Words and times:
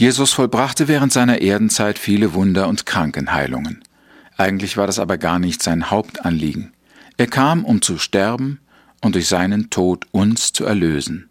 Jesus 0.00 0.32
vollbrachte 0.32 0.88
während 0.88 1.12
seiner 1.12 1.42
Erdenzeit 1.42 1.98
viele 1.98 2.32
Wunder 2.32 2.68
und 2.68 2.86
Krankenheilungen. 2.86 3.84
Eigentlich 4.38 4.78
war 4.78 4.86
das 4.86 4.98
aber 4.98 5.18
gar 5.18 5.38
nicht 5.38 5.62
sein 5.62 5.90
Hauptanliegen. 5.90 6.72
Er 7.18 7.26
kam, 7.26 7.66
um 7.66 7.82
zu 7.82 7.98
sterben 7.98 8.60
und 9.02 9.14
durch 9.14 9.28
seinen 9.28 9.68
Tod 9.68 10.06
uns 10.10 10.54
zu 10.54 10.64
erlösen. 10.64 11.28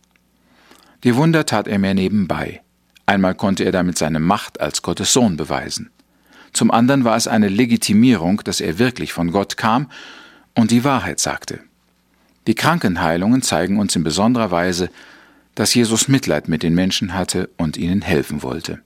Die 1.03 1.15
Wunder 1.15 1.47
tat 1.47 1.67
er 1.67 1.79
mehr 1.79 1.95
nebenbei. 1.95 2.61
Einmal 3.07 3.33
konnte 3.33 3.63
er 3.63 3.71
damit 3.71 3.97
seine 3.97 4.19
Macht 4.19 4.61
als 4.61 4.83
Gottes 4.83 5.13
Sohn 5.13 5.35
beweisen. 5.35 5.89
Zum 6.53 6.69
anderen 6.69 7.03
war 7.03 7.17
es 7.17 7.27
eine 7.27 7.47
Legitimierung, 7.47 8.43
dass 8.43 8.61
er 8.61 8.77
wirklich 8.77 9.13
von 9.13 9.31
Gott 9.31 9.57
kam 9.57 9.89
und 10.53 10.69
die 10.69 10.83
Wahrheit 10.83 11.19
sagte. 11.19 11.61
Die 12.45 12.53
Krankenheilungen 12.53 13.41
zeigen 13.41 13.79
uns 13.79 13.95
in 13.95 14.03
besonderer 14.03 14.51
Weise, 14.51 14.91
dass 15.55 15.73
Jesus 15.73 16.07
Mitleid 16.07 16.47
mit 16.47 16.63
den 16.63 16.73
Menschen 16.73 17.13
hatte 17.13 17.49
und 17.57 17.77
ihnen 17.77 18.01
helfen 18.01 18.43
wollte. 18.43 18.81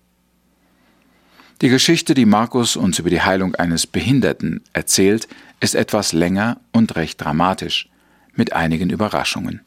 Die 1.62 1.70
Geschichte, 1.70 2.13
die 2.13 2.26
Markus 2.26 2.76
uns 2.76 2.99
über 2.99 3.09
die 3.09 3.21
Heilung 3.21 3.55
eines 3.55 3.88
Behinderten 3.88 4.62
erzählt, 4.73 5.27
ist 5.59 5.76
etwas 5.76 6.12
länger 6.12 6.59
und 6.71 6.95
recht 6.95 7.21
dramatisch, 7.21 7.90
mit 8.35 8.54
einigen 8.54 8.90
Überraschungen. 8.90 9.62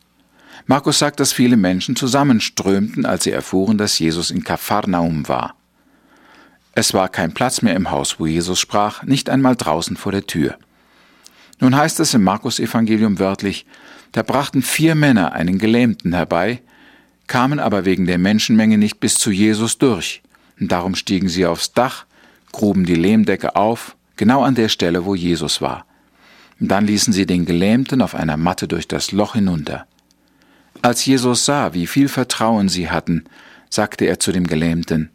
Markus 0.66 0.98
sagt, 0.98 1.20
dass 1.20 1.32
viele 1.32 1.56
Menschen 1.56 1.96
zusammenströmten, 1.96 3.06
als 3.06 3.24
sie 3.24 3.30
erfuhren, 3.30 3.78
dass 3.78 3.98
Jesus 3.98 4.30
in 4.30 4.42
Kapharnaum 4.42 5.28
war. 5.28 5.54
Es 6.74 6.92
war 6.92 7.08
kein 7.08 7.32
Platz 7.32 7.62
mehr 7.62 7.74
im 7.74 7.90
Haus, 7.90 8.20
wo 8.20 8.26
Jesus 8.26 8.58
sprach, 8.58 9.02
nicht 9.02 9.30
einmal 9.30 9.56
draußen 9.56 9.96
vor 9.96 10.12
der 10.12 10.26
Tür. 10.26 10.58
Nun 11.60 11.74
heißt 11.74 12.00
es 12.00 12.12
im 12.12 12.22
Markus 12.22 12.60
Evangelium 12.60 13.18
wörtlich, 13.18 13.64
da 14.12 14.22
brachten 14.22 14.60
vier 14.60 14.94
Männer 14.94 15.32
einen 15.32 15.58
Gelähmten 15.58 16.12
herbei, 16.12 16.60
kamen 17.26 17.58
aber 17.58 17.84
wegen 17.84 18.06
der 18.06 18.18
Menschenmenge 18.18 18.78
nicht 18.78 19.00
bis 19.00 19.16
zu 19.16 19.30
Jesus 19.30 19.78
durch, 19.78 20.22
darum 20.58 20.94
stiegen 20.94 21.28
sie 21.28 21.46
aufs 21.46 21.72
Dach, 21.72 22.06
gruben 22.52 22.86
die 22.86 22.94
Lehmdecke 22.94 23.56
auf, 23.56 23.96
genau 24.16 24.42
an 24.42 24.54
der 24.54 24.68
Stelle, 24.68 25.04
wo 25.04 25.14
Jesus 25.14 25.60
war. 25.60 25.86
Dann 26.58 26.86
ließen 26.86 27.12
sie 27.12 27.26
den 27.26 27.44
Gelähmten 27.44 28.00
auf 28.00 28.14
einer 28.14 28.36
Matte 28.36 28.66
durch 28.66 28.88
das 28.88 29.12
Loch 29.12 29.34
hinunter. 29.34 29.86
Als 30.82 31.04
Jesus 31.04 31.44
sah, 31.44 31.74
wie 31.74 31.86
viel 31.86 32.08
Vertrauen 32.08 32.68
sie 32.68 32.90
hatten, 32.90 33.24
sagte 33.68 34.06
er 34.06 34.18
zu 34.18 34.32
dem 34.32 34.46
Gelähmten, 34.46 35.10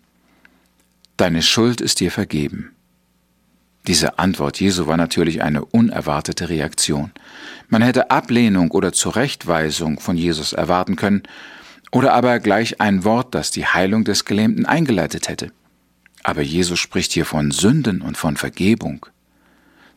Deine 1.18 1.42
Schuld 1.42 1.82
ist 1.82 2.00
dir 2.00 2.12
vergeben. 2.12 2.72
Diese 3.88 4.20
Antwort 4.20 4.60
Jesu 4.60 4.86
war 4.88 4.98
natürlich 4.98 5.42
eine 5.42 5.66
unerwartete 5.66 6.50
Reaktion. 6.50 7.12
Man 7.70 7.82
hätte 7.82 8.12
Ablehnung 8.12 8.72
oder 8.72 8.94
Zurechtweisung 8.94 10.00
von 10.00 10.18
Jesus 10.18 10.54
erwarten 10.54 10.96
können, 10.96 11.24
oder 11.92 12.14
aber 12.14 12.40
gleich 12.40 12.80
ein 12.80 13.04
Wort, 13.04 13.36
das 13.36 13.52
die 13.52 13.66
Heilung 13.66 14.04
des 14.04 14.26
Gelähmten 14.26 14.66
eingeleitet 14.66 15.28
hätte. 15.28 15.52
Aber 16.24 16.42
Jesus 16.42 16.80
spricht 16.80 17.12
hier 17.12 17.26
von 17.26 17.52
Sünden 17.52 18.02
und 18.02 18.18
von 18.18 18.38
Vergebung. 18.38 19.06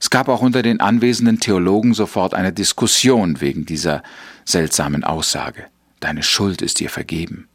Es 0.01 0.11
gab 0.11 0.29
auch 0.29 0.43
unter 0.43 0.63
den 0.63 0.81
anwesenden 0.81 1.41
Theologen 1.41 1.95
sofort 1.95 2.35
eine 2.35 2.53
Diskussion 2.53 3.41
wegen 3.41 3.65
dieser 3.65 4.03
seltsamen 4.45 5.05
Aussage. 5.05 5.67
Deine 6.01 6.23
Schuld 6.23 6.61
ist 6.61 6.81
dir 6.81 6.91
vergeben. 6.91 7.49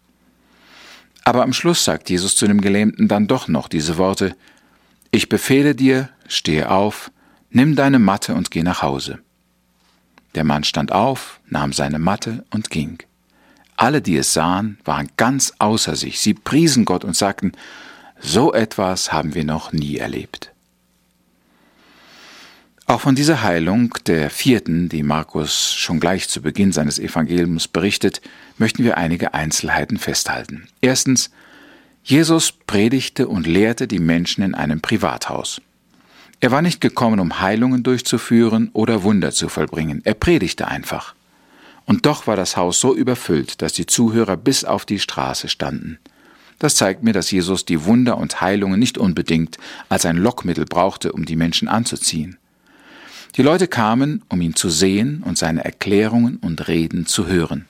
Aber 1.25 1.43
am 1.43 1.53
Schluss 1.53 1.83
sagt 1.83 2.09
Jesus 2.09 2.35
zu 2.35 2.47
dem 2.47 2.61
Gelähmten 2.61 3.07
dann 3.07 3.27
doch 3.27 3.47
noch 3.47 3.67
diese 3.67 3.97
Worte 3.97 4.35
Ich 5.11 5.29
befehle 5.29 5.75
dir, 5.75 6.09
stehe 6.27 6.71
auf, 6.71 7.11
nimm 7.51 7.75
deine 7.75 7.99
Matte 7.99 8.33
und 8.33 8.51
geh 8.51 8.63
nach 8.63 8.81
Hause. 8.81 9.19
Der 10.35 10.43
Mann 10.43 10.63
stand 10.63 10.91
auf, 10.91 11.39
nahm 11.47 11.73
seine 11.73 11.99
Matte 11.99 12.45
und 12.51 12.69
ging. 12.69 12.99
Alle, 13.79 14.01
die 14.01 14.17
es 14.17 14.33
sahen, 14.33 14.77
waren 14.83 15.07
ganz 15.15 15.53
außer 15.57 15.95
sich. 15.95 16.19
Sie 16.19 16.33
priesen 16.33 16.83
Gott 16.83 17.05
und 17.05 17.15
sagten, 17.15 17.53
so 18.19 18.53
etwas 18.53 19.13
haben 19.13 19.35
wir 19.35 19.45
noch 19.45 19.71
nie 19.71 19.95
erlebt. 19.95 20.51
Auch 22.87 22.99
von 22.99 23.15
dieser 23.15 23.41
Heilung, 23.41 23.95
der 24.05 24.29
vierten, 24.31 24.89
die 24.89 25.01
Markus 25.01 25.73
schon 25.75 26.01
gleich 26.01 26.27
zu 26.27 26.41
Beginn 26.41 26.73
seines 26.73 26.99
Evangeliums 26.99 27.69
berichtet, 27.69 28.19
möchten 28.57 28.83
wir 28.83 28.97
einige 28.97 29.33
Einzelheiten 29.33 29.97
festhalten. 29.97 30.67
Erstens, 30.81 31.31
Jesus 32.03 32.51
predigte 32.51 33.29
und 33.29 33.47
lehrte 33.47 33.87
die 33.87 33.99
Menschen 33.99 34.43
in 34.43 34.55
einem 34.55 34.81
Privathaus. 34.81 35.61
Er 36.41 36.51
war 36.51 36.61
nicht 36.61 36.81
gekommen, 36.81 37.21
um 37.21 37.39
Heilungen 37.39 37.83
durchzuführen 37.83 38.71
oder 38.73 39.03
Wunder 39.03 39.31
zu 39.31 39.47
vollbringen, 39.47 40.01
er 40.03 40.15
predigte 40.15 40.67
einfach. 40.67 41.15
Und 41.89 42.05
doch 42.05 42.27
war 42.27 42.35
das 42.35 42.55
Haus 42.55 42.79
so 42.79 42.95
überfüllt, 42.95 43.63
dass 43.63 43.73
die 43.73 43.87
Zuhörer 43.87 44.37
bis 44.37 44.63
auf 44.63 44.85
die 44.85 44.99
Straße 44.99 45.47
standen. 45.47 45.97
Das 46.59 46.75
zeigt 46.75 47.01
mir, 47.01 47.13
dass 47.13 47.31
Jesus 47.31 47.65
die 47.65 47.83
Wunder 47.83 48.19
und 48.19 48.41
Heilungen 48.41 48.79
nicht 48.79 48.99
unbedingt 48.99 49.57
als 49.89 50.05
ein 50.05 50.17
Lockmittel 50.17 50.65
brauchte, 50.65 51.11
um 51.13 51.25
die 51.25 51.35
Menschen 51.35 51.67
anzuziehen. 51.67 52.37
Die 53.37 53.41
Leute 53.41 53.67
kamen, 53.67 54.21
um 54.29 54.39
ihn 54.39 54.53
zu 54.53 54.69
sehen 54.69 55.23
und 55.25 55.39
seine 55.39 55.65
Erklärungen 55.65 56.35
und 56.35 56.67
Reden 56.67 57.07
zu 57.07 57.25
hören. 57.25 57.65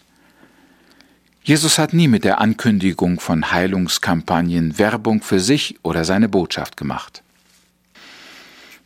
Jesus 1.41 1.79
hat 1.79 1.93
nie 1.93 2.09
mit 2.09 2.25
der 2.25 2.41
Ankündigung 2.41 3.21
von 3.21 3.53
Heilungskampagnen 3.53 4.77
Werbung 4.77 5.21
für 5.21 5.39
sich 5.39 5.79
oder 5.81 6.03
seine 6.03 6.27
Botschaft 6.27 6.75
gemacht. 6.75 7.23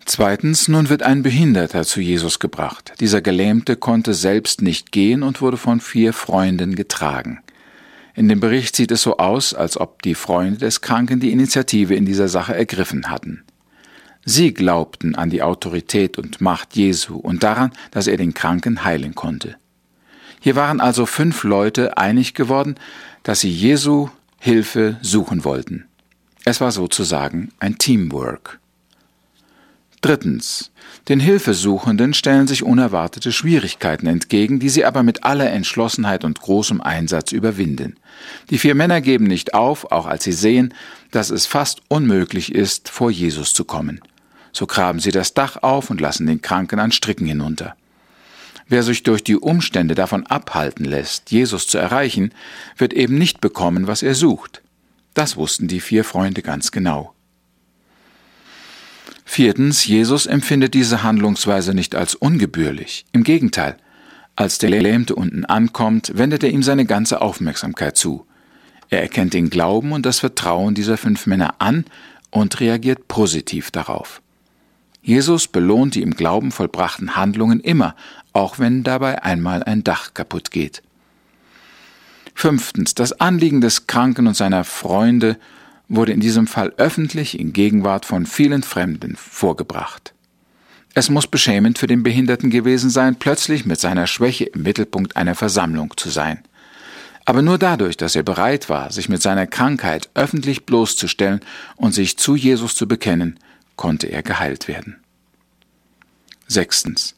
Zweitens, 0.05 0.67
nun 0.67 0.89
wird 0.89 1.03
ein 1.03 1.23
Behinderter 1.23 1.83
zu 1.83 2.01
Jesus 2.01 2.39
gebracht. 2.39 2.93
Dieser 2.99 3.21
Gelähmte 3.21 3.75
konnte 3.75 4.13
selbst 4.13 4.61
nicht 4.61 4.91
gehen 4.91 5.23
und 5.23 5.41
wurde 5.41 5.57
von 5.57 5.79
vier 5.79 6.13
Freunden 6.13 6.75
getragen. 6.75 7.39
In 8.15 8.27
dem 8.27 8.39
Bericht 8.39 8.75
sieht 8.75 8.91
es 8.91 9.01
so 9.01 9.17
aus, 9.17 9.53
als 9.53 9.79
ob 9.79 10.01
die 10.03 10.15
Freunde 10.15 10.59
des 10.59 10.81
Kranken 10.81 11.19
die 11.19 11.31
Initiative 11.31 11.95
in 11.95 12.05
dieser 12.05 12.27
Sache 12.27 12.53
ergriffen 12.53 13.09
hatten. 13.09 13.43
Sie 14.25 14.53
glaubten 14.53 15.15
an 15.15 15.29
die 15.29 15.41
Autorität 15.41 16.17
und 16.17 16.39
Macht 16.39 16.75
Jesu 16.75 17.17
und 17.17 17.43
daran, 17.43 17.71
dass 17.91 18.07
er 18.07 18.17
den 18.17 18.33
Kranken 18.33 18.83
heilen 18.83 19.15
konnte. 19.15 19.55
Hier 20.39 20.55
waren 20.55 20.79
also 20.79 21.05
fünf 21.05 21.43
Leute 21.43 21.97
einig 21.97 22.33
geworden, 22.33 22.75
dass 23.23 23.39
sie 23.39 23.49
Jesu 23.49 24.09
Hilfe 24.39 24.97
suchen 25.01 25.43
wollten. 25.43 25.85
Es 26.45 26.61
war 26.61 26.71
sozusagen 26.71 27.51
ein 27.59 27.77
Teamwork. 27.77 28.59
Drittens. 30.03 30.69
Den 31.07 31.21
Hilfesuchenden 31.21 32.13
stellen 32.13 32.45
sich 32.45 32.61
unerwartete 32.61 33.31
Schwierigkeiten 33.31 34.05
entgegen, 34.05 34.59
die 34.59 34.67
sie 34.67 34.83
aber 34.83 35.01
mit 35.01 35.23
aller 35.23 35.49
Entschlossenheit 35.49 36.25
und 36.25 36.41
großem 36.41 36.81
Einsatz 36.81 37.31
überwinden. 37.31 37.95
Die 38.49 38.57
vier 38.57 38.75
Männer 38.75 38.99
geben 38.99 39.23
nicht 39.23 39.53
auf, 39.53 39.93
auch 39.93 40.05
als 40.05 40.25
sie 40.25 40.33
sehen, 40.33 40.73
dass 41.11 41.29
es 41.29 41.45
fast 41.45 41.83
unmöglich 41.87 42.53
ist, 42.53 42.89
vor 42.89 43.11
Jesus 43.11 43.53
zu 43.53 43.63
kommen. 43.63 44.01
So 44.51 44.67
graben 44.67 44.99
sie 44.99 45.11
das 45.11 45.33
Dach 45.33 45.63
auf 45.63 45.89
und 45.89 46.01
lassen 46.01 46.27
den 46.27 46.41
Kranken 46.41 46.79
an 46.79 46.91
Stricken 46.91 47.25
hinunter. 47.25 47.77
Wer 48.67 48.83
sich 48.83 49.03
durch 49.03 49.23
die 49.23 49.37
Umstände 49.37 49.95
davon 49.95 50.27
abhalten 50.27 50.83
lässt, 50.83 51.31
Jesus 51.31 51.65
zu 51.65 51.77
erreichen, 51.77 52.33
wird 52.77 52.91
eben 52.91 53.17
nicht 53.17 53.39
bekommen, 53.39 53.87
was 53.87 54.03
er 54.03 54.15
sucht. 54.15 54.61
Das 55.13 55.37
wussten 55.37 55.69
die 55.69 55.79
vier 55.79 56.03
Freunde 56.03 56.41
ganz 56.41 56.71
genau. 56.71 57.12
Viertens, 59.33 59.87
Jesus 59.87 60.27
empfindet 60.27 60.75
diese 60.75 61.01
Handlungsweise 61.01 61.73
nicht 61.73 61.95
als 61.95 62.13
ungebührlich. 62.13 63.03
Im 63.13 63.23
Gegenteil, 63.23 63.77
als 64.35 64.59
der 64.59 64.69
Lähmte 64.69 65.15
unten 65.15 65.43
ankommt, 65.43 66.11
wendet 66.15 66.43
er 66.43 66.51
ihm 66.51 66.61
seine 66.61 66.85
ganze 66.85 67.19
Aufmerksamkeit 67.19 67.97
zu. 67.97 68.27
Er 68.91 69.01
erkennt 69.01 69.33
den 69.33 69.49
Glauben 69.49 69.91
und 69.91 70.05
das 70.05 70.19
Vertrauen 70.19 70.75
dieser 70.75 70.97
fünf 70.97 71.25
Männer 71.25 71.55
an 71.57 71.85
und 72.29 72.59
reagiert 72.59 73.07
positiv 73.07 73.71
darauf. 73.71 74.21
Jesus 75.01 75.47
belohnt 75.47 75.95
die 75.95 76.03
im 76.03 76.13
Glauben 76.13 76.51
vollbrachten 76.51 77.15
Handlungen 77.15 77.59
immer, 77.59 77.95
auch 78.33 78.59
wenn 78.59 78.83
dabei 78.83 79.23
einmal 79.23 79.63
ein 79.63 79.83
Dach 79.83 80.13
kaputt 80.13 80.51
geht. 80.51 80.83
Fünftens. 82.35 82.93
Das 82.93 83.19
Anliegen 83.19 83.61
des 83.61 83.87
Kranken 83.87 84.27
und 84.27 84.37
seiner 84.37 84.63
Freunde 84.63 85.39
wurde 85.87 86.11
in 86.11 86.19
diesem 86.19 86.47
Fall 86.47 86.73
öffentlich 86.77 87.39
in 87.39 87.53
Gegenwart 87.53 88.05
von 88.05 88.25
vielen 88.25 88.63
Fremden 88.63 89.15
vorgebracht. 89.15 90.13
Es 90.93 91.09
muss 91.09 91.27
beschämend 91.27 91.79
für 91.79 91.87
den 91.87 92.03
Behinderten 92.03 92.49
gewesen 92.49 92.89
sein, 92.89 93.15
plötzlich 93.15 93.65
mit 93.65 93.79
seiner 93.79 94.07
Schwäche 94.07 94.45
im 94.45 94.63
Mittelpunkt 94.63 95.15
einer 95.15 95.35
Versammlung 95.35 95.93
zu 95.97 96.09
sein. 96.09 96.39
Aber 97.25 97.41
nur 97.41 97.57
dadurch, 97.57 97.97
dass 97.97 98.15
er 98.15 98.23
bereit 98.23 98.69
war, 98.69 98.91
sich 98.91 99.09
mit 99.09 99.21
seiner 99.21 99.47
Krankheit 99.47 100.09
öffentlich 100.13 100.65
bloßzustellen 100.65 101.39
und 101.75 101.93
sich 101.93 102.17
zu 102.17 102.35
Jesus 102.35 102.75
zu 102.75 102.87
bekennen, 102.87 103.39
konnte 103.75 104.07
er 104.07 104.23
geheilt 104.23 104.67
werden. 104.67 104.97
Sechstens. 106.47 107.15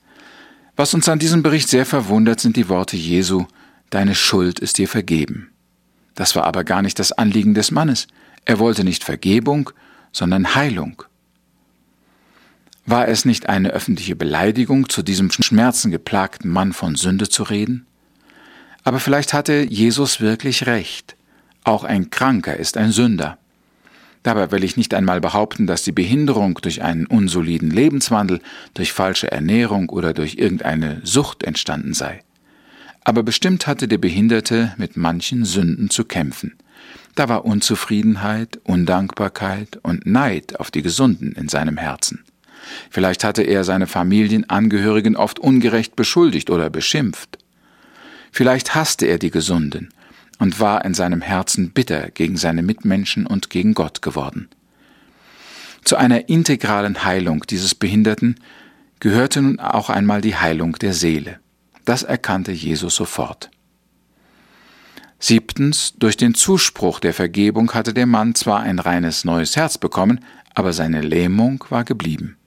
Was 0.75 0.93
uns 0.93 1.09
an 1.09 1.19
diesem 1.19 1.41
Bericht 1.41 1.69
sehr 1.69 1.85
verwundert, 1.85 2.39
sind 2.39 2.55
die 2.55 2.69
Worte 2.69 2.97
Jesu, 2.97 3.45
Deine 3.89 4.15
Schuld 4.15 4.59
ist 4.59 4.77
dir 4.77 4.87
vergeben. 4.87 5.51
Das 6.15 6.35
war 6.35 6.45
aber 6.45 6.63
gar 6.63 6.81
nicht 6.81 6.99
das 6.99 7.11
Anliegen 7.11 7.53
des 7.53 7.71
Mannes. 7.71 8.07
Er 8.45 8.59
wollte 8.59 8.83
nicht 8.83 9.03
Vergebung, 9.03 9.71
sondern 10.11 10.55
Heilung. 10.55 11.03
War 12.85 13.07
es 13.07 13.25
nicht 13.25 13.49
eine 13.49 13.71
öffentliche 13.71 14.15
Beleidigung, 14.15 14.87
zu 14.89 15.01
diesem 15.01 15.31
schmerzengeplagten 15.31 16.51
Mann 16.51 16.71
von 16.71 16.95
Sünde 16.95 17.27
zu 17.27 17.41
reden? 17.41 17.87
Aber 18.83 18.99
vielleicht 18.99 19.33
hatte 19.33 19.65
Jesus 19.67 20.21
wirklich 20.21 20.67
recht. 20.67 21.15
Auch 21.63 21.83
ein 21.83 22.11
Kranker 22.11 22.55
ist 22.55 22.77
ein 22.77 22.91
Sünder. 22.91 23.39
Dabei 24.21 24.51
will 24.51 24.63
ich 24.63 24.77
nicht 24.77 24.93
einmal 24.93 25.19
behaupten, 25.19 25.65
dass 25.65 25.83
die 25.83 25.91
Behinderung 25.91 26.59
durch 26.61 26.83
einen 26.83 27.07
unsoliden 27.07 27.71
Lebenswandel, 27.71 28.39
durch 28.75 28.93
falsche 28.93 29.31
Ernährung 29.31 29.89
oder 29.89 30.13
durch 30.13 30.35
irgendeine 30.35 31.01
Sucht 31.03 31.43
entstanden 31.43 31.95
sei. 31.95 32.23
Aber 33.03 33.23
bestimmt 33.23 33.65
hatte 33.65 33.87
der 33.87 33.97
Behinderte 33.97 34.73
mit 34.77 34.97
manchen 34.97 35.45
Sünden 35.45 35.89
zu 35.89 36.05
kämpfen. 36.05 36.53
Da 37.15 37.29
war 37.29 37.45
Unzufriedenheit, 37.45 38.59
Undankbarkeit 38.63 39.79
und 39.83 40.05
Neid 40.05 40.59
auf 40.59 40.71
die 40.71 40.81
Gesunden 40.81 41.31
in 41.33 41.47
seinem 41.47 41.77
Herzen. 41.77 42.23
Vielleicht 42.89 43.23
hatte 43.23 43.43
er 43.43 43.63
seine 43.63 43.87
Familienangehörigen 43.87 45.15
oft 45.15 45.39
ungerecht 45.39 45.95
beschuldigt 45.95 46.49
oder 46.49 46.69
beschimpft. 46.69 47.37
Vielleicht 48.31 48.75
hasste 48.75 49.05
er 49.05 49.17
die 49.17 49.31
Gesunden 49.31 49.93
und 50.39 50.59
war 50.59 50.83
in 50.83 50.93
seinem 50.93 51.21
Herzen 51.21 51.71
bitter 51.71 52.09
gegen 52.11 52.37
seine 52.37 52.63
Mitmenschen 52.63 53.25
und 53.25 53.49
gegen 53.49 53.73
Gott 53.73 54.01
geworden. 54.01 54.49
Zu 55.85 55.95
einer 55.95 56.27
integralen 56.27 57.05
Heilung 57.05 57.45
dieses 57.47 57.75
Behinderten 57.75 58.35
gehörte 58.99 59.41
nun 59.41 59.59
auch 59.59 59.89
einmal 59.89 60.21
die 60.21 60.35
Heilung 60.35 60.73
der 60.73 60.93
Seele. 60.93 61.39
Das 61.85 62.03
erkannte 62.03 62.51
Jesus 62.51 62.95
sofort. 62.95 63.51
Siebtens, 65.27 65.95
durch 65.97 66.17
den 66.17 66.35
Zuspruch 66.35 66.99
der 66.99 67.11
Vergebung 67.11 67.73
hatte 67.73 67.95
der 67.95 68.05
Mann 68.05 68.35
zwar 68.35 68.59
ein 68.59 68.77
reines 68.77 69.25
neues 69.25 69.55
Herz 69.55 69.79
bekommen, 69.79 70.23
aber 70.53 70.71
seine 70.71 71.01
Lähmung 71.01 71.65
war 71.69 71.83
geblieben. 71.83 72.37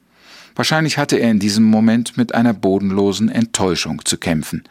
Wahrscheinlich 0.55 0.97
hatte 0.97 1.17
er 1.17 1.29
in 1.29 1.41
diesem 1.41 1.65
Moment 1.65 2.17
mit 2.17 2.37
einer 2.37 2.55
bodenlosen 2.55 3.31
Enttäuschung 3.31 4.05
zu 4.05 4.17
kämpfen. 4.17 4.63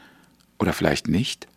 Oder 0.57 0.71
vielleicht 0.71 1.09
nicht? 1.09 1.49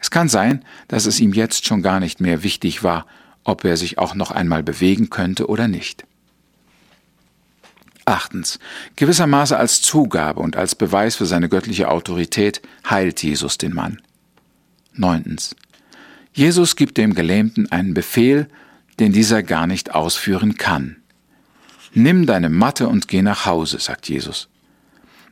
Es 0.00 0.10
kann 0.10 0.28
sein, 0.28 0.64
dass 0.88 1.06
es 1.06 1.20
ihm 1.20 1.32
jetzt 1.32 1.64
schon 1.64 1.80
gar 1.80 2.00
nicht 2.00 2.20
mehr 2.20 2.42
wichtig 2.42 2.82
war, 2.82 3.06
ob 3.44 3.64
er 3.64 3.76
sich 3.76 3.98
auch 3.98 4.16
noch 4.16 4.32
einmal 4.32 4.64
bewegen 4.64 5.10
könnte 5.10 5.46
oder 5.46 5.68
nicht. 5.68 6.04
Achtens. 8.04 8.58
Gewissermaßen 8.96 9.56
als 9.56 9.80
Zugabe 9.80 10.40
und 10.40 10.56
als 10.56 10.74
Beweis 10.74 11.14
für 11.14 11.26
seine 11.26 11.48
göttliche 11.48 11.88
Autorität 11.88 12.62
heilt 12.90 13.22
Jesus 13.22 13.58
den 13.58 13.74
Mann. 13.74 14.02
Neuntens. 14.92 15.54
Jesus 16.38 16.76
gibt 16.76 16.98
dem 16.98 17.16
Gelähmten 17.16 17.72
einen 17.72 17.94
Befehl, 17.94 18.46
den 19.00 19.10
dieser 19.10 19.42
gar 19.42 19.66
nicht 19.66 19.96
ausführen 19.96 20.54
kann. 20.56 20.94
Nimm 21.94 22.26
deine 22.26 22.48
Matte 22.48 22.86
und 22.86 23.08
geh 23.08 23.22
nach 23.22 23.44
Hause, 23.44 23.80
sagt 23.80 24.08
Jesus. 24.08 24.48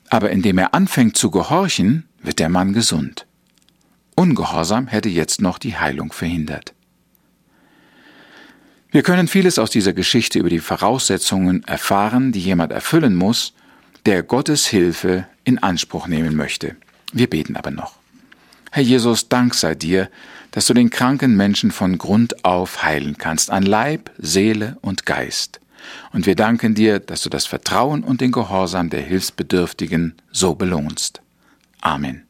Aber 0.08 0.32
indem 0.32 0.58
er 0.58 0.74
anfängt 0.74 1.16
zu 1.16 1.30
gehorchen, 1.30 2.08
wird 2.22 2.40
der 2.40 2.48
Mann 2.48 2.72
gesund. 2.72 3.24
Ungehorsam 4.16 4.88
hätte 4.88 5.08
jetzt 5.08 5.40
noch 5.40 5.58
die 5.58 5.76
Heilung 5.76 6.12
verhindert. 6.12 6.74
Wir 8.90 9.04
können 9.04 9.28
vieles 9.28 9.60
aus 9.60 9.70
dieser 9.70 9.92
Geschichte 9.92 10.40
über 10.40 10.50
die 10.50 10.58
Voraussetzungen 10.58 11.62
erfahren, 11.68 12.32
die 12.32 12.40
jemand 12.40 12.72
erfüllen 12.72 13.14
muss, 13.14 13.54
der 14.06 14.24
Gottes 14.24 14.66
Hilfe 14.66 15.28
in 15.44 15.58
Anspruch 15.58 16.08
nehmen 16.08 16.34
möchte. 16.34 16.74
Wir 17.12 17.30
beten 17.30 17.54
aber 17.54 17.70
noch. 17.70 17.94
Herr 18.72 18.82
Jesus, 18.82 19.28
Dank 19.28 19.54
sei 19.54 19.76
dir, 19.76 20.10
dass 20.56 20.64
du 20.64 20.72
den 20.72 20.88
kranken 20.88 21.36
Menschen 21.36 21.70
von 21.70 21.98
Grund 21.98 22.46
auf 22.46 22.82
heilen 22.82 23.18
kannst, 23.18 23.50
an 23.50 23.62
Leib, 23.62 24.10
Seele 24.16 24.78
und 24.80 25.04
Geist. 25.04 25.60
Und 26.14 26.24
wir 26.24 26.34
danken 26.34 26.74
dir, 26.74 26.98
dass 26.98 27.20
du 27.20 27.28
das 27.28 27.44
Vertrauen 27.44 28.02
und 28.02 28.22
den 28.22 28.32
Gehorsam 28.32 28.88
der 28.88 29.02
Hilfsbedürftigen 29.02 30.14
so 30.32 30.54
belohnst. 30.54 31.20
Amen. 31.82 32.25